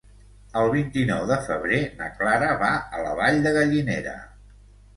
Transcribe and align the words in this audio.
El 0.61 0.69
vint-i-nou 0.75 1.25
de 1.31 1.37
febrer 1.49 1.83
na 2.01 2.09
Clara 2.23 2.49
va 2.65 2.73
a 2.99 3.05
la 3.05 3.15
Vall 3.23 3.41
de 3.47 3.55
Gallinera. 3.61 4.19